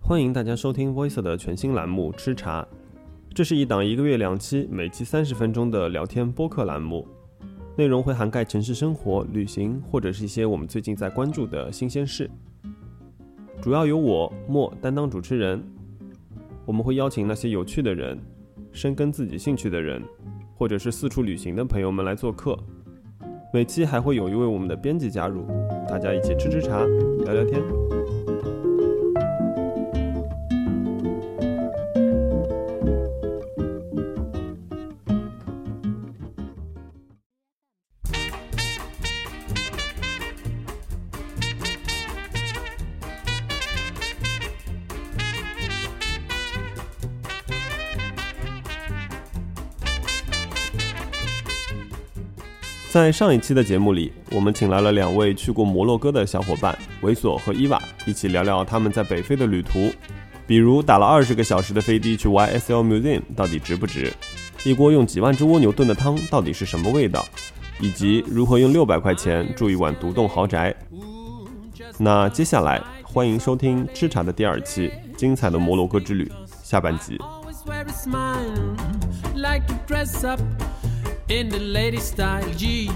[0.00, 2.62] 欢迎大家收听 Voice 的全新栏目《吃茶》，
[3.34, 7.04] 这是一档一个月两期、每期三十分钟的聊天播客栏目，
[7.76, 12.30] 内容会涵盖城市生活、旅行或者是一些我们最近在关注的新鲜事。
[13.60, 15.60] 主要由我莫担当主持人，
[16.66, 18.18] 我们会邀请那些有趣的人、
[18.72, 20.02] 深耕自己兴趣的人，
[20.54, 22.58] 或者是四处旅行的朋友们来做客。
[23.52, 25.46] 每期还会有一位我们的编辑加入，
[25.88, 26.84] 大家一起吃吃茶、
[27.24, 27.83] 聊聊天。
[52.94, 59.92] 在上一期的节目里，我们请来了两位去过摩洛哥的小伙伴维索和伊娃，一起聊聊他们在北非的旅途，
[60.46, 64.12] 比如打了二十个小时的飞的去 YSL Museum 到底值不值，
[64.62, 67.26] 一锅用几万只蜗牛炖的汤到底是什么味道，
[67.80, 70.72] 以及如何用六百块钱住一晚独栋豪宅。
[71.98, 76.30] 那接下来欢迎收听吃茶的第二期精彩的摩洛哥之旅
[76.62, 77.18] 下半集。
[81.27, 82.49] in the lady style.
[82.55, 82.89] Gee,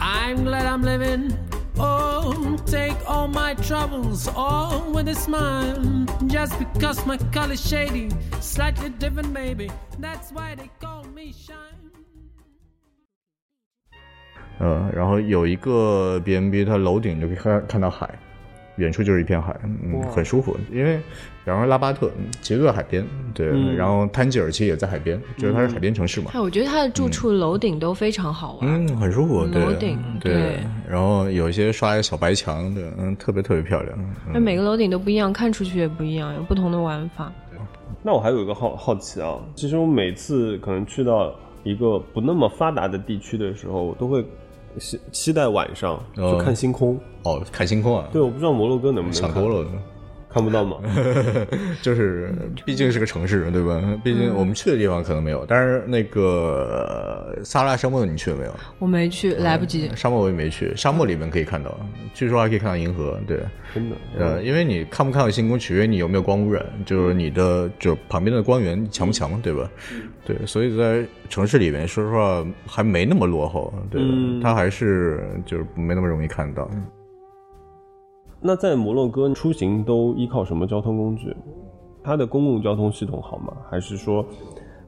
[0.00, 1.36] I'm glad I'm living.
[1.76, 6.06] Oh, take all my troubles all with a smile.
[6.26, 9.70] Just because my color's shady, slightly different, maybe.
[9.98, 11.58] That's why they call me shine.
[14.60, 18.08] 嗯，然后有一个 B N B，它楼顶就可以看看到海，
[18.79, 20.57] 远处就是一片海，嗯，很舒服。
[20.71, 20.99] 因为
[21.45, 28.85] 然后拉巴特嗯其实就在海边，对，嗯然后丹吉尔其实也在海边，就是它是海边城市嘛，哎，我觉得它的住处楼顶都非常好玩。
[28.85, 33.93] 嗯，很舒服，对楼顶对对然后有一些刷一个小白墙的，嗯，特别特别漂亮。
[33.99, 37.31] 嗯那每个楼顶都不一样，看出去也不一样，有不同的玩法。
[38.01, 44.23] 那我还有一个好好奇啊，其实我每次可能去到一个不那么发达的地区的时候，我都会
[44.77, 46.99] 期期待晚上哦去看星空。
[47.23, 49.69] 哦，看星空啊，对，我不知道摩洛哥能不能看想多，了。
[50.31, 50.77] 看不到吗？
[51.81, 52.33] 就是
[52.65, 53.81] 毕竟是个城市，对吧？
[54.03, 58.53] 毕竟我们去的地方可能没有，但是那个呃撒哈拉沙漠你去了没有？
[58.77, 59.89] 我没去，来不及。
[59.95, 61.75] 沙漠我也没去，沙漠里面可以看到，
[62.13, 63.19] 据说还可以看到银河。
[63.27, 63.39] 对，
[63.73, 69.69] 真的，呃，因为你看不看到星空，取决于你有没有光污染，就是你的就旁边的光源强不强，对吧？
[70.25, 76.69] 对，所以在城市里面，说实话还没那么落后，对，嗯它还是就是没那么容易看到。
[78.41, 81.35] 那在摩洛哥出行都依靠什么交通工具？
[82.03, 83.53] 它的公共交通系统好吗？
[83.69, 84.25] 还是说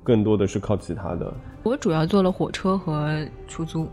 [0.04, 1.34] 更多的是靠其他的？
[1.64, 3.88] 我主要坐了火车和出租。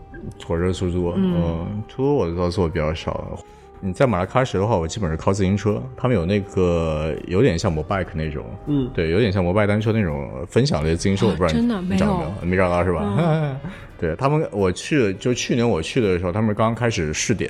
[0.45, 3.37] 火车、出租，嗯，出租我倒坐的比较少。
[3.81, 12.45] 你在马拉喀什的话，我基本是靠自行车，他们有那个有点像摩拜克那种，嗯对，有点像摩拜单车那种分享类自行车，我不知道你真的你找到没有没有？
[12.47, 13.57] 没找到是吧？
[13.97, 17.49] 对他们，我去就去年我去的时候，他们刚刚开始试点，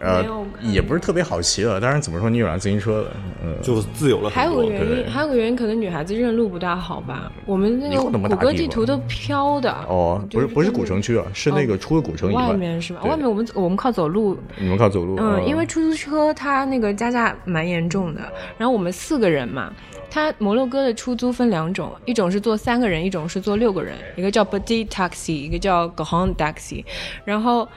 [0.00, 0.24] 呃
[0.62, 1.80] 也不是特别好骑的。
[1.80, 3.10] 当然怎么说，你有辆自行车了，
[3.42, 4.64] 嗯，就自由了还很多。
[4.64, 7.30] 对有个原因，还有个原因，可能女孩子认路不大好吧。
[7.46, 9.70] 我们那个谷歌地图都飘的。
[9.88, 13.02] 哦，不是不是古城区啊，是那个出了古城以外面是吧？
[13.04, 18.20] 外面我们我们靠走路你们靠走路，嗯，因为出租车它那个加价蛮严重的，
[18.58, 19.72] 然后我们四个人嘛，
[20.10, 26.84] 它摩洛哥的出租分两种，一种是坐三个人，一种是坐六个人，一个叫 Petit Taxi，一个叫 Grand Taxi，
[27.24, 27.68] 然后。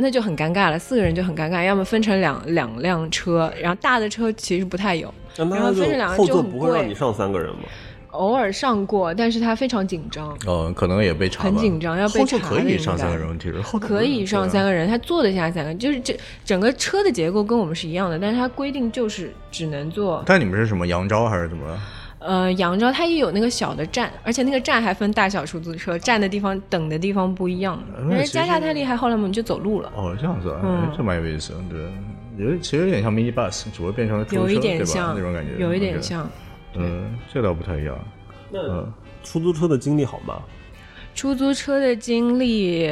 [0.00, 7.62] 那就很尴尬了，四个人就很尴尬，要么分成两两辆车，然后大的车其实不太有，然后分成两个后座就很贵不会让你上三个人吗？
[8.12, 21.64] 偶尔上过，但是他非常紧张，嗯，可能也被查，很紧张要被后座查的应可以上三个人，其实后座可以上三个，个人，他坐得下三个，就是这整个车的结构跟我们是一样的，但是他规定就是只能坐但你们是什么扬招还是怎么？
[22.20, 27.82] 呃，扬州它也有那个小的站，而且那个站还分大小出租车，站的地方、等的地方不一样。
[28.10, 29.90] 但是加价太厉害，后来我们就走路了。
[29.96, 36.30] 哦，这样子啊，嗯哎这蛮有意思的，对，有其实有点像 mini bus，只不过变成了出租车有一点对吧像那种感觉，有一点像。
[36.74, 37.98] 嗯，这倒不太一样，
[38.52, 38.92] 那嗯，
[39.24, 40.40] 出租车的经历好吗？
[41.14, 42.88] 出租车的经历，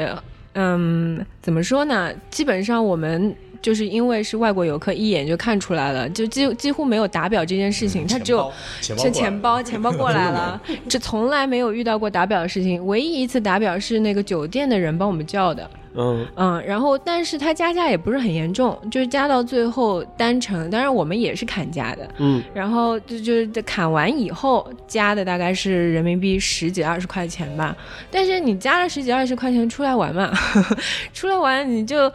[0.54, 2.12] 嗯，怎么说呢？
[2.30, 8.50] 基本上我们就是因为是外国游客，一眼就看出来了，就几几乎没有打表这件事情，他只有
[8.80, 12.84] 钱包是钱包，钱包过来了， 这从来没有遇到过打表的事情。
[12.86, 16.26] 唯一一次打表是那个酒店的人帮我们叫的，嗯。
[16.36, 27.76] 嗯，然后但是他加价也不是很严重，就是加到最后单程，当然我们也是砍价的，嗯，然后就就是砍完以后加的大概是人民币十几二十块钱吧，
[28.10, 30.30] 但是你加了十几二十块钱出来玩嘛，
[31.12, 32.10] 出来玩你就，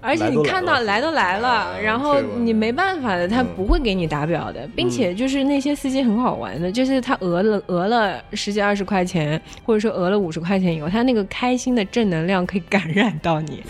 [0.00, 13.62] 而且你看到来都来了，然后你没办法的，他不会给你打表的，并且就是那些司机很好玩的，就是他讹了讹了十几二十块钱，或者说讹了五十块钱以后，他那个开心的正能量可以感染到你，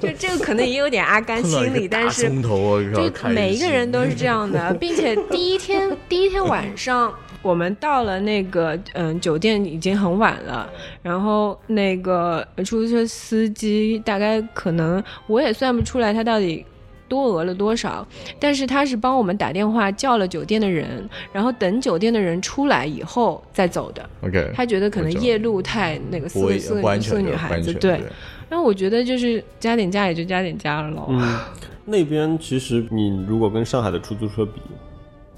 [0.00, 2.26] 就这个可能也有点阿甘心理，但是。
[2.26, 7.12] 就每一个人都是这样的， 并且第一天第一天晚上，
[7.42, 10.68] 我们到了那个嗯酒店已经很晚了，
[11.02, 16.64] 然后那个出租车司机大概可能我也算不出来他到底
[17.08, 18.06] 多讹了多少，
[18.38, 24.08] 但是他是帮我们打电话叫了酒店的人，然后等酒店的人出来以后再走的。
[24.22, 28.00] OK，他觉得可能夜路太那个四个四个四个女孩子对，
[28.48, 31.06] 然后我觉得就是加点价也就加点价了咯。
[31.10, 31.38] 嗯，
[31.84, 34.60] 那边其实你如果跟上海的出租车比，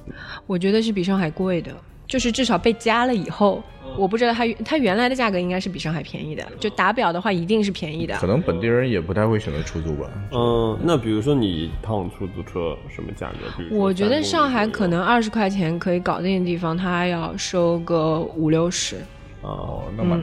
[0.46, 1.72] 我觉得是比上海贵的，
[2.06, 3.62] 就是至少被加了以后，
[3.96, 8.16] 我不知道它它原来的价格应该是比上海便宜的，就打表的话一定是便宜的。
[8.19, 10.08] 可能本地人也不太会选择出租吧。
[10.32, 13.38] 嗯，那比如说你一趟出租车什么价格？
[13.56, 18.96] 比如我觉得上海可能二十块钱可以搞定的地方，它要收个五六十。
[18.96, 19.05] 啊
[19.43, 20.20] 哦，，那蛮，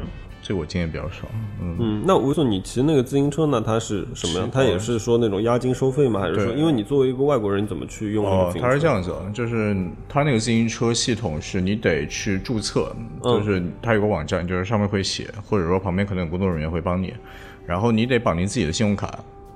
[0.47, 1.27] 这个我经验比较少。
[1.59, 4.51] 嗯，嗯，那吴总你骑那个自行车呢，它是什么样？
[4.51, 6.19] 它也是说那种押金收费吗？
[6.19, 8.53] 还是说，因为你作为一个外国人，你怎么去用哦？
[8.61, 9.75] 它是这样子的，就是
[10.07, 17.11] 它那个自行车系统是你得去注册，嗯就是它有个网站，就是上面会写，或者说旁边可能有工作人员会帮你，
[17.65, 19.07] 然后你得绑定自己的信用卡，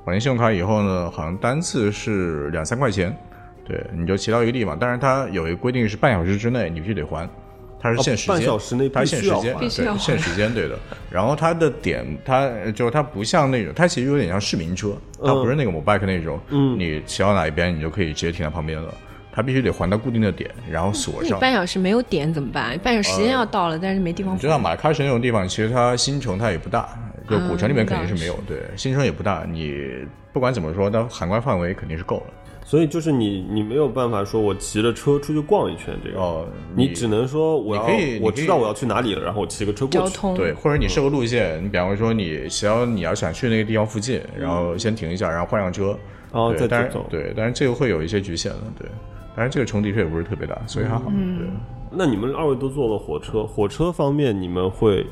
[0.04, 3.16] 绑定信用卡以后呢，好像单次是两三块钱，
[3.64, 7.30] 对，你就骑到一个地方，但是它有一个规定是半小时之内你必须得还。
[7.80, 10.78] 它是限时间，哦半小时内它是限时间，必须要还必须要还对限时间，对的。
[11.10, 18.94] 然后它的点，它就是它不像那种，它其实有点像市民车，它不是那个 mobike 那种，嗯，你骑到哪一边，你就可以直接停在旁边了。
[19.32, 21.38] 它必须得还到固定的点，然后锁上。
[21.38, 22.78] 你半小时没有点怎么办？
[22.80, 24.38] 半小时时间要到了，但是没地方放。
[24.38, 26.90] 你知道马喀什那种地方，其实它新城它也不大，
[27.30, 29.46] 就古城里面肯定是没有，对，新城也不大。
[29.50, 30.00] 你
[30.34, 32.34] 不管怎么说，它涵盖范围肯定是够了。
[32.70, 36.46] 所以就是你，你没有办法说我骑着车出去逛一圈，这个哦
[36.76, 39.98] 你你只能说我要可以我知道我要去哪里了，然后我骑个车过去。
[39.98, 45.98] 交通对，或者你设个路线，你比方说你只要你要想去那个地方附近，然后先停一下，然后换上车，
[46.32, 48.88] 哦再对，但走对，但是这个会有一些局限的，对。
[49.36, 51.06] 但是这个城的确也不是特别大，所以还好。
[51.06, 51.48] 对，
[51.92, 55.04] 那你们二位都坐了火车，火车方面你们会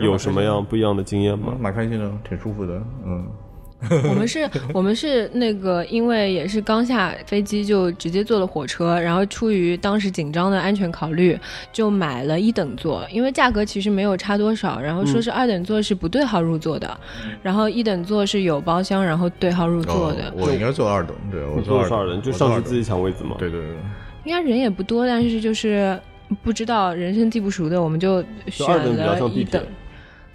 [0.00, 1.60] 有什么样不一样的经验吗嗯？
[1.60, 3.26] 蛮开心的，挺舒服的，嗯。
[4.08, 11.38] 我们是，我们是那个，因为也是刚下飞机就直接坐了火车，然后出于当时紧张的安全考虑，
[11.72, 16.98] 就买了一等座，因为价格其实没有差多少，然后说是二等座是不对号入座的，
[17.42, 22.22] 然后一等座是有包厢，然后对号入座的，哦我应该坐二等，对我坐二等？
[22.22, 23.36] 就上去自己抢位子嘛？
[23.38, 23.76] 对对对，
[24.24, 25.98] 应该人也不多，但是就是
[26.42, 29.62] 不知道人生地不熟的，我们就选二等比较了一等。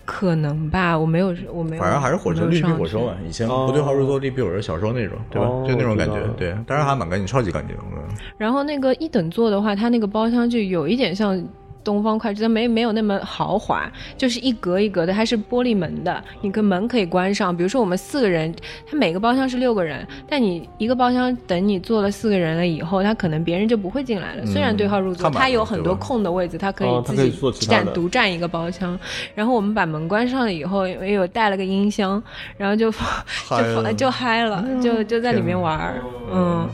[0.07, 3.13] 可能吧，我没有，我没有，反正还是火车绿皮火车嘛。
[3.27, 5.48] 以前哦不对号入座绿皮火车，小时候那种，对吧？
[5.50, 6.07] 哦就那种感。
[6.07, 7.75] 觉对，当然还蛮干净，超级干净。
[7.92, 8.01] 嗯
[8.38, 11.38] 然后那个一等座的话，它那个包厢就有一点像
[11.87, 17.55] 东方快车，没没有那么豪华，就是一格一格的，它是玻璃门的，你个门可以关上。
[17.55, 18.53] 比如说我们四个人，
[18.85, 24.45] 它每个包厢是六个人，但你一个包厢等你坐了四个人了以后，他可能别人就不会进来了。
[24.45, 27.33] 虽然对号入座，看满了它有很多空的位置，他可以自己
[27.65, 28.99] 占独占一个包厢。
[29.33, 32.21] 然后我们把门关上了以后，因为有带了个音箱，
[32.57, 32.91] 然后就
[33.47, 36.03] 就就嗨了，就就在里面玩儿，
[36.33, 36.67] 嗯。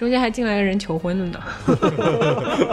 [0.00, 1.38] 中间还进来个人求婚了呢，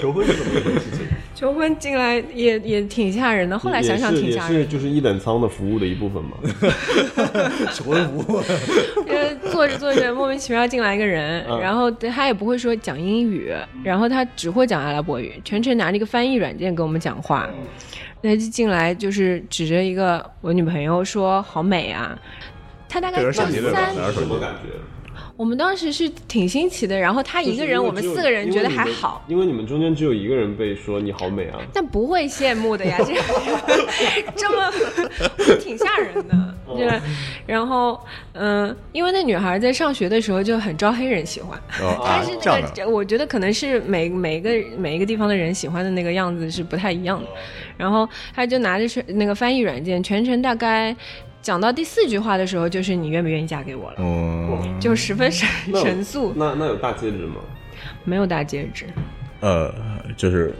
[0.00, 1.06] 求婚是怎么一回事情？
[1.36, 6.36] 求婚进来也也挺吓人的，后来想想也是挺吓人也是就是一等舱的服务的一部分嘛。
[7.72, 8.42] 求婚服务，
[9.06, 13.54] 因为坐着坐着莫名其妙进来一个人，嗯然后他也不会说讲英语，
[13.84, 17.48] 然后他只会讲阿拉伯语，全程拿着一个翻译软件跟我们讲话。
[18.22, 22.18] 那就进来就是指着一个我女朋友说好美啊，
[22.88, 24.72] 他大概三，感觉？
[25.36, 29.22] 我们当时是挺新奇的，然后他一个人，我们四个人觉得还好。
[29.28, 31.60] 因为你们中间只有一个人被说你好美啊。
[31.74, 33.14] 但不会羡慕的呀， 这
[34.34, 34.72] 这么
[35.60, 37.00] 挺吓人的，对吧？
[37.46, 38.00] 然后，
[38.32, 47.28] 嗯、因为那女孩在上学的时候就很招黑人喜欢，哦啊但是这样的，那个我觉得可能是每每一个每一个地方的人喜欢的那个样子是不太一样的。
[47.76, 50.96] 然后他就拿着是那个翻译软件，全程大概
[51.42, 53.96] 讲到第四句话的时候，就是你愿不愿意嫁给我了，
[54.66, 57.36] 嗯，就十分神神速，那那有大戒指吗？
[58.04, 58.86] 没有大戒指。
[59.40, 59.72] 呃，
[60.16, 60.54] 就是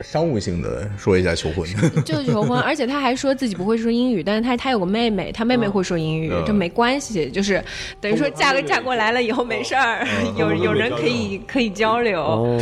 [0.00, 1.64] 商务性的说一下求婚，
[2.04, 6.42] 就是求婚， 而且他还说自己不会说英语，但是他他有个妹妹，他妹妹会说英语，嗯。
[6.44, 7.62] 这没关系，就是
[8.00, 12.58] 等于说嫁个嫁过来了以后没事儿， 有有人可以可以交流。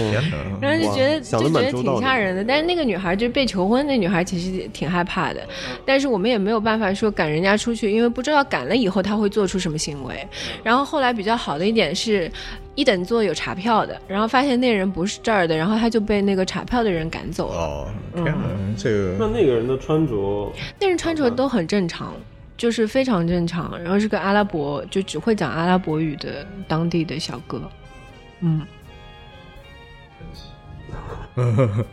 [0.60, 5.40] 然后就觉得就觉得挺吓人的，但是那个女孩就是被求婚，那女孩其实挺害怕的，
[5.84, 10.26] 但是我们也没有办法说赶人家出去，因为不知道赶了以后他会做出什么行为。
[10.62, 12.30] 然后后来比较好的一点是，
[12.74, 17.58] 一等座有查票的，然后发现那人不是这儿的，然后他就被那个查票的人赶走了。
[17.58, 20.50] 哦，天哪，这个那那个人的穿着，
[20.80, 22.14] 那人穿着都很正常，
[22.56, 27.60] 就是非常正常，然后是个阿拉伯，就只会讲阿拉伯语的当地的小哥。
[28.40, 28.62] 嗯，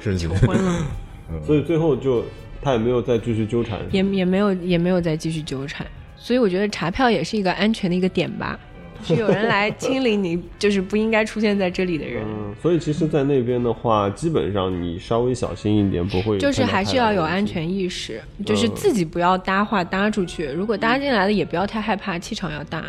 [0.00, 0.86] 是求婚了，
[1.44, 2.24] 所以最后就
[2.62, 3.80] 他也没有再继续纠缠。
[3.90, 8.58] 也也没有也没有再继续纠缠，所以我觉得查票也是一个安全的一个点吧，
[9.04, 12.24] 是有人来清理你，就是不应该出现在这里的人。
[12.24, 17.48] 嗯，所以其实，在那边的话，基本上你稍微小心一点，不会就是还是要有安全。
[17.48, 20.44] 全意识，就是自己不要搭话搭出去。
[20.44, 22.84] 如果搭进来了，也不要太害怕，气场要大。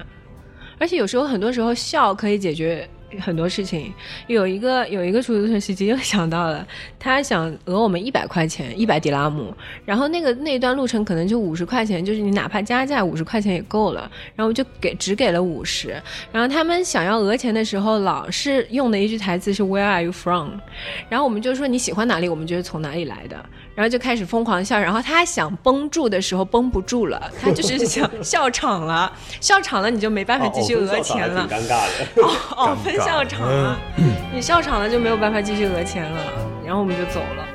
[0.78, 2.86] 而且有时候很多时候笑可以解决
[3.20, 3.94] 很多事情。
[4.28, 6.66] 有一个有一个出租车司机又想到了，
[7.00, 9.54] 他想讹我们一百块钱，一百迪拉姆，
[9.86, 15.90] 然后那个那一段路程可能就五十块钱，就是你哪怕加价五十块钱也够了，然后就给只给了五十。
[16.32, 20.52] 然后他们想要讹钱的时候，老是用的一句台词是 Where are you from？
[21.08, 23.36] 然后我们就说你喜欢哪里，我们就是从哪里来的，
[23.76, 24.80] 然后就开始疯狂笑。
[24.80, 31.48] 然后他想绷住的时候绷不住了，他就是想笑场了，笑场了你就没办法 继续讹钱了。
[31.48, 32.24] 挺尴尬的。
[32.24, 33.78] 哦哦，分笑场了，
[34.34, 36.20] 你笑场了就没有办法继续讹钱了，
[36.66, 37.46] 然后我们就走了。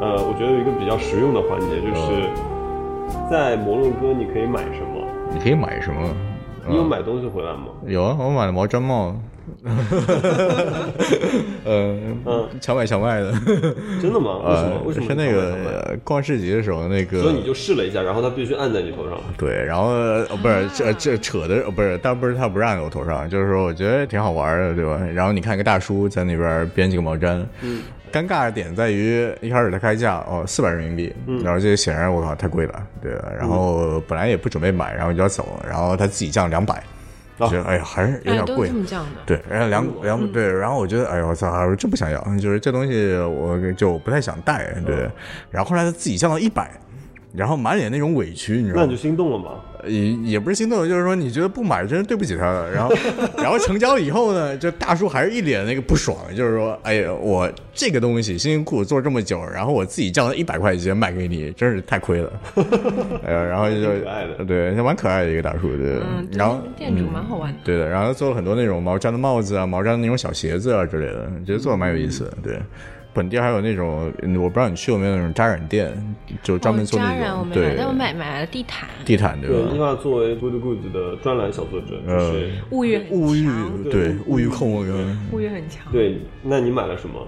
[0.00, 2.28] 呃，我觉得有一个比较实用的环节，就是
[3.30, 5.00] 在摩洛哥你可以买什么？
[5.32, 6.14] 你可以买什么？
[6.68, 7.66] 你有买东西回来吗？
[7.86, 9.16] 有啊，我买了毛毡帽。
[11.64, 13.32] 呃，嗯，强买强卖的。
[14.00, 14.38] 真的吗？
[14.46, 14.76] 为什么？
[14.76, 17.20] 呃，为什么是那个逛市集的时候，那个。
[17.20, 19.18] 所以你就试了一下，然后他必须按在你头上。
[19.36, 24.98] 对，然后呃不是这这扯的，呃不是，但不是他不让在我头上，就是说我觉得挺好玩的，对吧？
[25.12, 36.74] 然后你看一个大叔在那边编几个毛毡，嗯，尴尬的点在于一开始他开价哦四百人民币，然后这显然我靠太贵了，对，然后本来也不准备买，然后就要走，然后他自己降两百，
[37.38, 39.20] 啊觉得哎呀还是有哎，点贵都是这，么讲的。
[39.24, 45.10] 对，然后两两对，然后我觉得，哎呦我操，我真不想要，就是这东西我就不太想带，对。
[45.50, 46.70] 然后后来他自己降到一百，
[47.34, 49.00] 然后满脸那种委屈，你知道吗那你就？
[49.00, 49.52] 心动了吗？
[49.86, 52.70] 也也不是心动，就是说你觉得不买真是对不起他了。
[52.72, 52.94] 然后
[53.36, 62.32] 然后成交以后呢，这大叔还是一脸那个不爽，就是说，哎呀，我这个东西辛辛苦苦做这么久，然后我自己降了一百块钱卖给你，真是太亏了。
[63.26, 66.00] 哎呀，然后就对，就蛮可爱的一个大叔，对。
[66.32, 67.58] 然后店主蛮好玩的。
[67.64, 72.36] 对的，然后他做了很多那种毛毡的帽子啊，毛毡的那种小鞋子啊之类的，觉得做的蛮有意思的。
[72.42, 72.58] 对，
[73.14, 75.92] 本地还有那种，嗯我不知道你去过没有那种扎染店，
[76.42, 79.90] 就专门做扎染对没买，但我买买了地毯，地毯，对对，伊吧？
[79.90, 85.90] 娃作为 Good Goods 的专栏小作者，就呃是物欲很物欲强对物欲控我跟物欲很强。
[85.92, 87.26] 对，那你买了什么？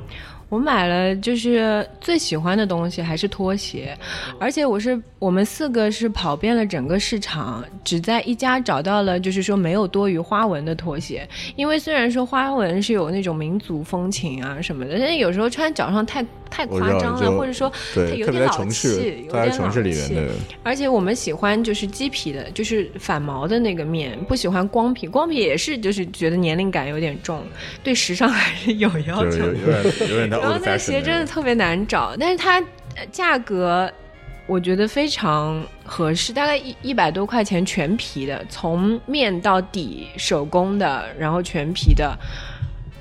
[0.55, 3.99] 我买了，就是最喜欢的东西还是拖鞋，
[4.39, 11.29] 而且我是我们四个是跑遍了整个市场，只在一家找到了，就是说没有多余花纹的拖鞋。
[11.57, 20.23] 因为虽然说花纹是有那种民族风情啊什么的，但是有时候穿脚上太太夸张了，或者说它对，有点老气，，有点城市里面老气的，
[20.63, 25.09] 而且我们喜欢就是鸡皮的，就是反毛的那个面，不喜欢光皮。
[25.09, 27.43] 光皮也是就是觉得年龄感有点重，
[27.83, 29.31] 对时尚 还是有要求的。
[29.31, 32.61] 就是有有点有点 然后那个鞋真的特别难找，但是它
[32.95, 33.91] 呃价格
[34.47, 42.17] 我觉得非常合适，大概一一百多块钱全皮的，从面到底手工的，然后全皮的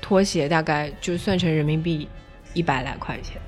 [0.00, 2.08] 拖鞋大概就算成人民币
[2.54, 3.40] 一百来块钱。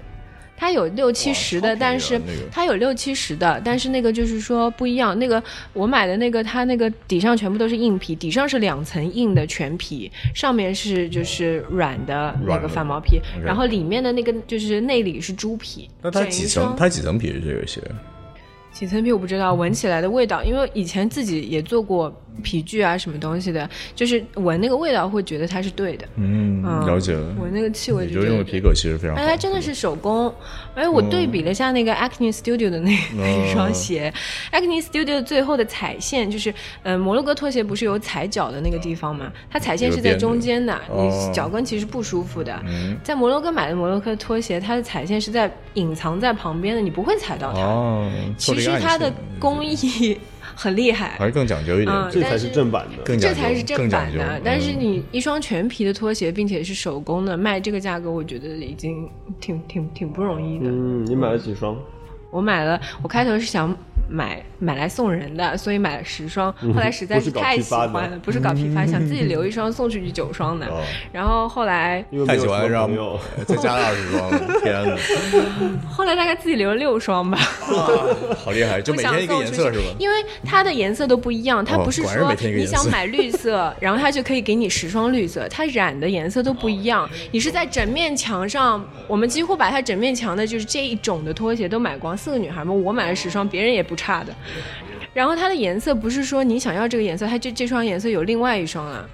[0.59, 2.19] 它有六七十的，但是
[2.51, 5.19] 它有六七十的，但是那个就是说不一样。
[5.19, 5.43] 那个
[5.75, 15.91] 我买的那个，它那个底上全部都是硬皮，底上是两层硬的全皮，上面是就是软的那个软的反毛皮，然后里面的那个就是内里是猪皮。
[16.01, 16.75] 那它几层？
[16.75, 17.83] 它几层皮是这个鞋？
[18.73, 22.11] 几层皮我不知道，闻起来的味道，因为以前自己也做过
[22.43, 26.07] 皮具啊什么东西的，就是闻那个味道会觉得它是对的。
[26.17, 27.35] 嗯，嗯了解了。
[27.41, 29.23] 闻那个气味就就觉得用的皮革其实非常好。
[29.23, 30.33] 哎，它真的是手工，
[30.75, 34.13] 而且我对比了一下那个 Acne Studio 的那那一双鞋、
[34.51, 36.53] a c n e Studio 最后的踩线就是，
[36.83, 39.33] 呃，摩洛哥拖鞋不是有踩脚的那个地方嘛？
[39.51, 42.59] 它踩线是在中间的，你脚跟其实不舒服的。
[42.67, 47.61] 嗯在摩洛哥买的摩洛哥拖鞋，它的踩线是在隐藏在旁边的，你不会踩到它。
[47.61, 50.19] 哦，其实它的工艺
[50.57, 53.03] 很厉害还，是更讲究一点，嗯这才是正版的。
[53.05, 54.41] 更讲究这才是正更讲究版的。
[54.43, 59.09] 但是嗯你一双全皮的拖鞋，并且是手工的，卖这个价格，我觉得已经
[59.39, 60.65] 挺挺挺不容易的。
[60.69, 61.77] 嗯，你买了几双？
[62.31, 63.75] 我买了，我开头是想
[64.09, 70.83] 买买来送人的，所以买了十双，后来实在是太喜欢了，不是搞批发，想自己留一双送出去九双的哦。
[71.13, 73.19] 然后后来太喜欢让朋友。
[73.47, 74.31] 再加了二十双，
[74.63, 74.97] 天哪，
[75.91, 77.39] 后来大概自己留了六双吧。
[78.37, 78.81] 好厉害！
[78.81, 79.85] 就每天一个颜色是吧？
[79.99, 87.09] 因为它的颜色都不一样，它哦不是说你想买绿色，然后它就可以给你十双绿色，它染的颜色都不一样。
[87.31, 94.33] 你是在整面墙上，我们几乎把它整面墙的就是这一种的拖鞋都买光，四个女孩嘛，我买了十双，别人也不差的。
[95.15, 99.09] 然后它的颜色不是说你想要这个颜色，它这这双颜色有另外一双啊，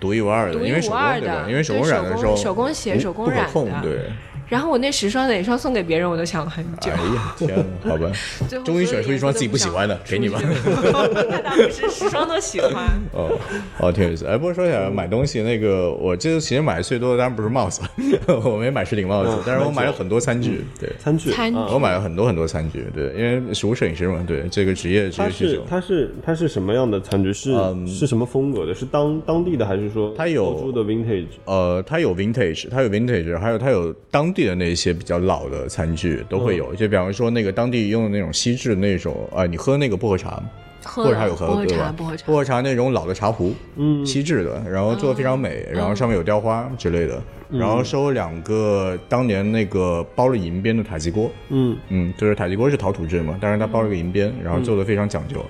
[0.00, 1.50] 独一无二的，独一因为手无二工的？
[1.50, 4.10] 因为手工染的时候，手工鞋手工染的对。
[4.50, 7.14] 然后我那十双哪双送给别人，我都想了很久哎。
[7.14, 8.10] 呀，天呐，好吧，
[8.48, 10.40] 最后终于选出一双自己不喜欢的，给你吧。
[10.40, 12.72] 出去那倒不是，十双都喜欢。
[13.12, 13.30] 哦，
[13.78, 14.26] 哦，挺有意思。
[14.26, 17.80] 哎，不过说起来买东西，那个我这次其实买的最多的当然不是帽子，
[18.44, 20.90] 我没买是顶帽子嗯，但是我买了很多餐具，对。
[20.98, 25.62] 餐具，餐具啊我买了很多很多餐具，对，因为食物摄影师嘛，对这个职业职业需求。
[25.70, 27.32] 它是它是什么样的餐具？
[27.32, 28.74] 是、嗯是什么风格的？
[28.74, 31.26] 是当当地的还是说它有欧洲的 vintage？
[31.44, 40.42] 呃，它有 vintage，它有 vintage，还有它有当地的那些比较老的餐具都会有，就比方说那个当地用的那种锡制的那种，啊、你喝那个薄荷茶，
[40.82, 41.94] 薄荷茶有喝过，对吧？
[41.96, 42.26] 薄荷茶。
[42.26, 42.34] 薄。
[42.34, 51.76] 荷茶那种老的茶壶，嗯，锡制的，然后做的非常美，然后上面有雕花之类的，然后收两个当年那个包了银边的塔吉锅，嗯。
[51.88, 55.44] 嗯，就是塔吉锅是陶土制嘛，但是它包了个银边，然后做的非常讲究。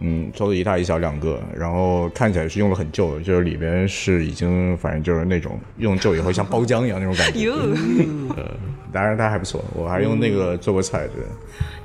[0.00, 7.50] 嗯，收了一大一小两个，然后看起来是用了很旧的，就是里边是已经反正就是那种用旧以后像包浆一样那种感觉。
[8.92, 11.22] 当然它还不错，我还用那个做过菜，对，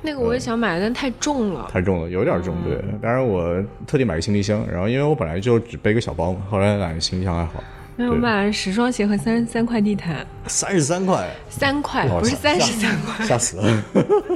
[0.00, 1.68] 那个我也想买，但太重了。
[1.70, 2.82] 太重了，有点重，对。
[3.02, 7.62] 当然我特地买个行李箱，然后因为我本来就只背个小包嘛，后来买个行李箱还好。
[7.96, 13.26] 没有，我买了十双鞋和三十三块地毯，三十三块，三块哦不是三吓十三块。
[13.26, 13.84] 吓死了，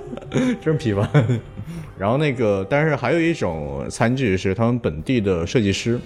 [0.61, 1.09] 真批判。
[1.98, 5.98] 然后那个，但是还有一种餐具是他们本地的设计师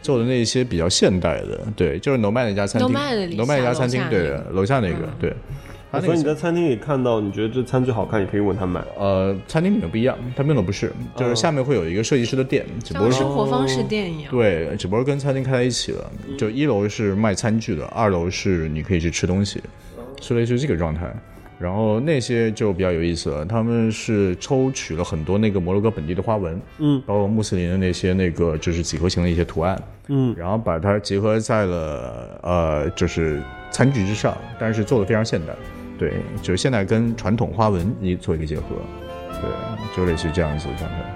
[0.00, 5.34] 做的那些比较现代的，对，就是农麦那家餐厅，Nomad 那家餐厅，对楼下那个，对。
[6.02, 8.82] 所以你在餐厅里看到，你觉得这餐具好看，你可以问他买。
[8.98, 14.30] 呃，餐厅里面不一样，他们用的不是，就是下面会有一个设计师的店，只不过是生活方式店一样。
[14.32, 16.10] 对，只不过跟餐厅开在一起了。
[16.36, 19.62] 就一楼是卖餐具的，二楼是你可以去吃东西，
[20.20, 21.14] 是类似于这个状态。
[21.58, 33.40] 然后那些就比较有意思了，他们是抽取了很多那个摩洛哥本地的花纹，嗯，包括穆斯林的那些那个就是几何形的一些图案，嗯，然后把它结合在了呃就是
[33.70, 35.54] 餐具之上，但是做的非常现代，
[35.98, 36.12] 对，
[36.42, 38.62] 就是现代跟传统花纹一做一个结合，
[39.40, 41.13] 对，就类似于这样子的状态。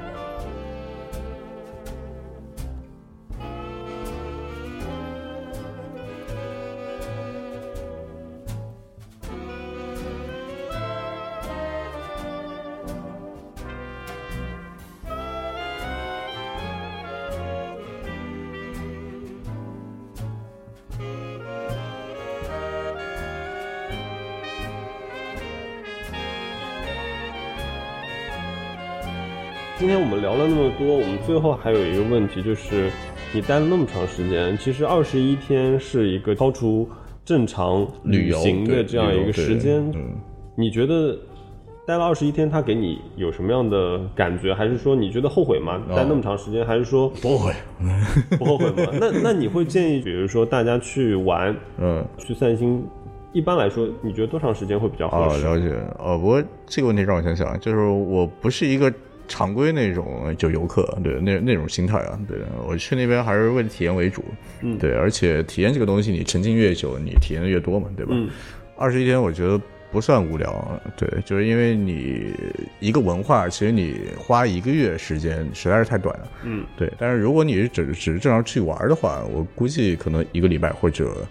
[29.78, 32.90] 今天我们聊了那么多，我们最后还有一个问题，就是
[33.32, 36.88] 你待了那么长时间，其实二十一天是一个超出
[37.24, 39.88] 正常旅行的这样一个时间。
[39.94, 40.16] 嗯，
[40.56, 41.16] 你觉得
[41.86, 44.52] 待了二十一天，他给你有什么样的感觉？
[44.52, 45.80] 还是说你觉得后悔吗？
[45.94, 47.52] 待那么长时间，还是说不后悔，
[48.36, 48.92] 不后悔吗？
[49.00, 52.04] 那那你会建议，比如说大家去玩、嗯。
[52.18, 52.84] 去散心，
[53.32, 55.44] 一般来说，你觉得多长时间会比较合哦，适？
[55.44, 55.72] 了解。
[56.00, 58.92] 哦，不过这个问题让我想想，就是我不是一个
[59.28, 64.24] 常规那种就游客，对那那种心态啊，对我去那边还是为了体验为主，
[64.62, 68.12] 嗯对，而且体验这个东西，你沉浸越久，你体验的越多嘛，对吧？
[68.14, 68.28] 嗯
[68.76, 69.60] 二十一天我觉得
[69.90, 72.32] 不算无聊，对，就是因为你
[72.78, 76.88] 一个文化，其实你花一个月时间实在是太短了，嗯，对。
[76.96, 81.26] 但是如果你是只只是正常去玩的话，我估计可能一个礼拜或者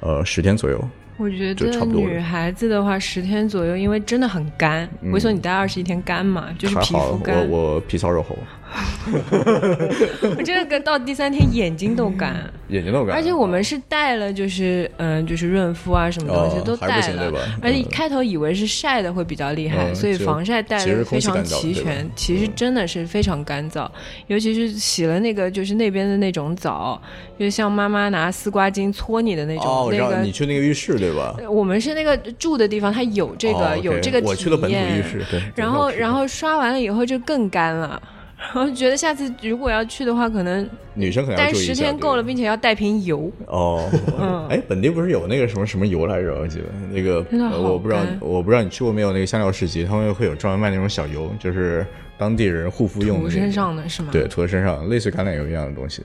[0.00, 0.82] 呃十天左右，
[1.18, 4.88] 我觉得女孩子的话，十天左右，因为真的很干。
[5.12, 7.74] 我说你待二十一天干嘛，就是皮肤干我。
[7.74, 8.36] 我皮糙肉厚，
[10.36, 12.34] 我真的跟到第三天眼睛都干。
[12.68, 17.30] 眼睛都干，而且我们是带了，就是嗯、就是润肤啊，什么东西哦都带了。
[17.30, 22.08] 吧而且开头以为是晒的会比较厉害，嗯所以防晒带的非常齐全。
[22.16, 23.88] 其实真的是非常干燥，
[24.26, 27.00] 尤其是洗了那个就是那边的那种澡，
[27.38, 31.36] 就像妈妈拿丝瓜巾搓你的那种、那个你去那个浴室对吧？
[31.48, 34.30] 我们是那个住的地方，它有这个、有这个体验。
[34.30, 35.40] 我去了本土浴室，对。
[35.54, 38.02] 然后，然后刷完了以后就更干了，
[38.38, 43.30] 然后觉得下次如果要去的话，可能女生可能要待十注意一下对天够了，并且要带瓶油。
[43.46, 43.88] 哦，
[44.20, 46.38] 嗯 哎，本地不是有那个什么什么油来着？
[46.38, 47.24] 我记得那个，
[47.58, 49.12] 我不知道，我不知道你去过没有？
[49.12, 51.86] 那个香料市集，他们会有专门卖那种小油，就是
[52.18, 54.10] 当地人护肤用的涂身上的是吗？
[54.12, 56.02] 对，涂在身上，类似橄榄油一样的东西。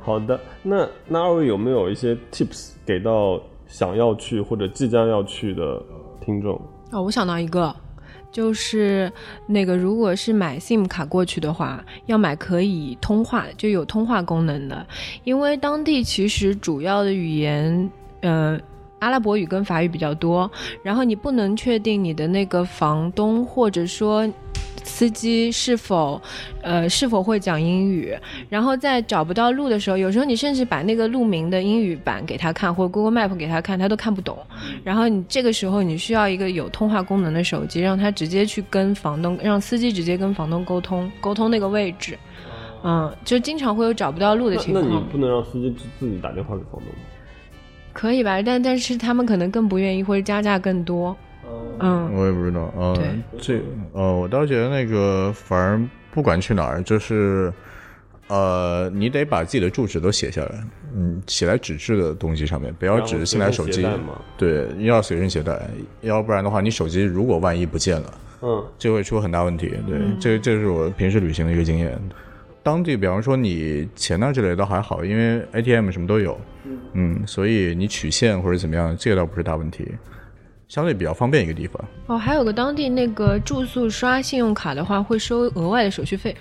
[0.00, 5.82] 好的，那那二位有没有一些 tips 给到想要去或者即将要去的
[6.24, 6.54] 听众？
[6.92, 7.74] 哦，我想到一个，
[8.34, 9.10] 就是
[9.46, 14.84] 那个如果是买 SIM 卡过去的话，要买可以通话，就有通话功能的，
[15.22, 18.60] 因为当地其实主要的语言，呃。
[19.00, 20.50] 阿拉伯语跟法语比较多，
[20.82, 24.26] 然后你不能确定你的那个房东或者说
[24.84, 26.20] 司机是否，
[26.62, 28.16] 呃，是否会讲英语。
[28.48, 34.38] 然后在找不到路的时候，有时候你甚至把那个路名的英语版给他看，或者 Google Map 给他看，他都看不懂。
[34.84, 42.16] 然后你这个时候你需要一个有通话功能的手机，让他直接去跟房东，让司机直接跟房东沟通，沟通那个位置。
[42.84, 44.86] 嗯，就经常会有找不到路的情况。
[44.86, 47.00] 那你不能让司机自自己打电话给房东吗？
[47.94, 48.42] 可以吧？
[48.42, 51.16] 但但是他们可能更不愿意，或者加价更多。
[51.80, 53.60] 嗯，我也不知道，呃对，这
[53.92, 57.52] 呃，我倒觉得那个反正不管去哪儿，就是
[58.28, 60.64] 呃，你得把自己的住址都写下来，
[60.94, 63.72] 嗯，写在纸质的东西上面，不要只是信来手机。
[63.72, 65.60] 随身携带吗，对，要随身携带，
[66.02, 69.72] 要不然的话，你手机如果万一不见了，嗯，就会出很大问题。
[69.86, 71.98] 对，这这是我平时旅行的一个经验。
[72.62, 76.40] 当地，比方说你钱呐之类的倒还好，因为 ATM 什么都有，
[76.94, 79.86] 嗯，所以你取现或者怎么样，这个倒不是大问题，
[80.68, 81.84] 相对比较方便一个地方。
[82.06, 86.36] 哦，还有个当地那个住宿刷信用卡的话，会收额外的手续费，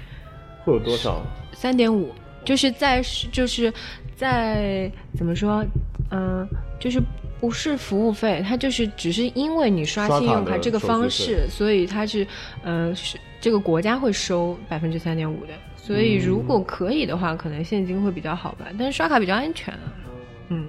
[0.64, 1.22] 会有多少？
[1.54, 3.72] 三点五，就是在就是
[4.16, 5.66] 在怎么说，
[6.12, 6.48] 嗯、
[6.80, 7.02] 就是
[7.40, 12.26] 不是服务费，它就是只是因为你刷信用卡这个方式，所以它是
[12.64, 15.54] 呃是这个国家会收百分之三点五的。
[15.76, 19.94] 所以如果可以的话，可能现金会比较好吧，但是刷卡比较安全啊。
[20.48, 20.68] 嗯，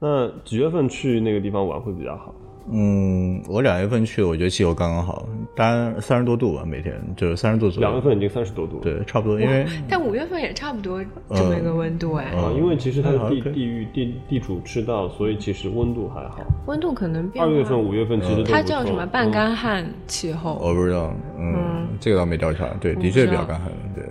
[0.00, 2.34] 那几月份去那个地方玩会比较好？
[2.70, 7.88] 嗯，我两月份去，我觉得气候刚刚好，当然三十多度吧，每天就是三十度左右。
[7.88, 8.78] 两月份已经三十多度。
[8.80, 16.40] 对，差不多，因为但五月份也差不多这么一个温度哎，啊，因为其实它是嗯地地域地地处赤道，所以其实温度还好。
[16.66, 17.26] 温度可能。
[17.38, 20.58] 二月份、五月份其实它叫什么半嗯干旱气候？
[20.62, 24.04] 我不知道，嗯，这个倒没调查，对，的确比较干旱，对，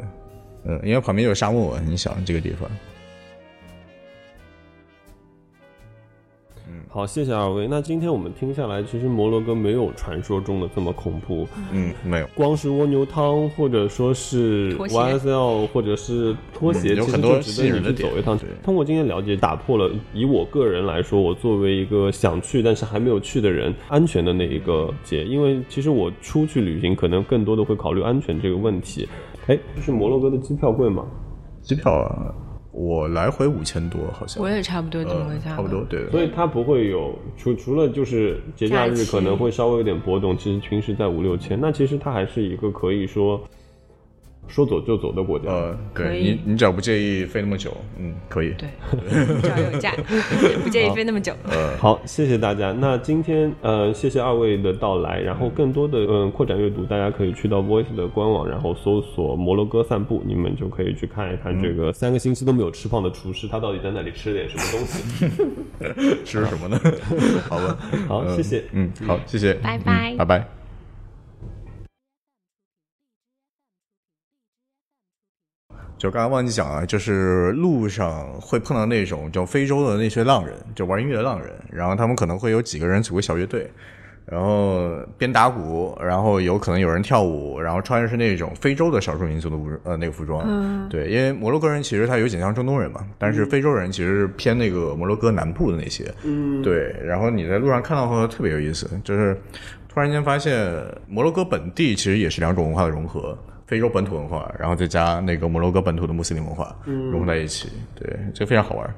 [0.66, 2.68] 嗯，因为旁边就是沙漠嘛，你想这个地方，
[6.98, 7.68] 好，谢谢二位。
[7.68, 11.48] 那今天我们听下来，其实摩洛哥没有传说中的这么恐怖。
[11.72, 18.36] 嗯，没有，光是蜗牛汤，或者说是 YSL，或者是拖鞋，其实嗯有很多就值得你去走一趟。
[18.64, 25.24] 通过今天了解，打破了以我个人来说，我作为一个想去但是还没有去的人，安全的那一个结。
[25.24, 29.08] 因为其实我出去旅行，可能更多的会考虑安全这个问题。
[29.46, 31.06] 哎，就是摩洛哥的机票贵吗？
[31.62, 32.34] 机票啊，
[32.78, 35.56] 我来回五千多，好像，我也差不多这么个呃，价格。
[35.56, 43.42] 差不多，对，所以它不会有除除了就是节假日可能会稍微有点波动，其实平时在五六千，那其实它还是一个可以说
[44.48, 45.50] 说走就走的国家。
[45.52, 48.68] 呃，可以对你，你只要不介意飞那么久，嗯，可以，对，
[49.42, 49.94] 只要有假，
[50.64, 51.34] 不介意飞那么久。
[51.50, 52.72] 呃好，谢谢大家。
[52.72, 55.20] 那今天呃，谢谢二位的到来。
[55.20, 66.24] 然后更多的嗯、呃扩展阅读，大家可以去到 Voice 的官网，然后搜索摩洛哥散步，你们就可以去看一看这个三个星期都没有吃胖的厨师，他到底在那里吃了点什么东西。
[66.24, 66.80] 吃什么呢？
[67.50, 68.64] 好吧，好，谢谢。
[68.72, 70.57] 嗯，好，谢谢，拜拜嗯拜拜。
[75.98, 83.68] 就刚刚忘记讲了，就是路上会碰到那种就非洲的那些浪人，就玩音乐的浪人，然后他们可能会有几个人组个小乐队，
[84.26, 99.36] 然后边打鼓，然后有可能有人跳舞，然后穿的是那种非洲的少数民族的服呃那个服装，嗯，对，因为摩洛哥人其实他有点像中东人嘛，但是非洲人其实是偏那个摩洛哥南部的那些，嗯，对，然后你在路上看到的话特别有意思，就是
[99.92, 100.72] 突然间发现
[101.08, 103.36] 摩洛哥本地其实也是两种文化的融合。
[103.68, 108.96] 非洲本土文化，然后再加那个摩洛哥本土的穆斯林文化、融合在一起，对，这非常好玩。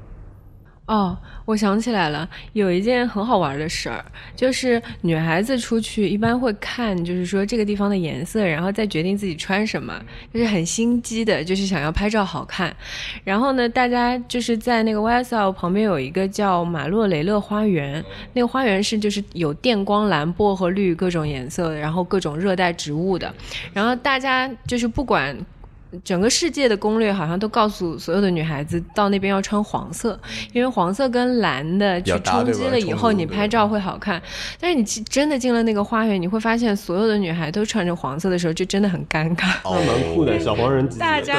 [0.90, 4.04] 哦，我想起来了，有一件很好玩的事儿，
[4.36, 9.94] 就是女孩子出去一般会看，就是说这个地方的颜色，然后再决定自己穿什么，
[10.34, 12.76] 就是很心机的，就是想要拍照好看。
[13.24, 23.32] 然后呢，大家就是在那个 YSL 旁边有一个叫马洛雷勒花园，那个花园是就是有电光蓝、薄荷绿各种颜色，然后各种热带植物的。
[23.74, 25.38] 然后大家就是不管。
[26.04, 30.20] 整个世界的攻略好像都告诉所有的女孩子到那边要穿黄色，
[30.54, 34.22] 因为黄色跟蓝的去冲击了以后，你拍照会好看。
[34.60, 39.48] 但是你真的进了那个花园，你会发现所有的女孩都穿着黄色的时候，就真的很尴尬。
[39.64, 40.88] 那蛮酷的，小黄人。
[40.98, 41.38] 大家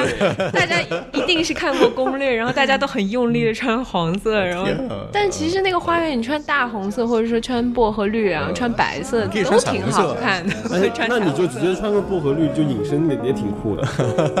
[0.51, 0.81] 大家
[1.13, 4.67] 一定是看过攻略，然后大家都很用力的穿黄色， 然后
[5.11, 10.55] 但其实那个花园你穿大红色，或者说穿薄荷绿啊，穿白色都挺好看的。
[11.07, 13.87] 那你就直接穿个薄荷绿就隐身也也挺酷的。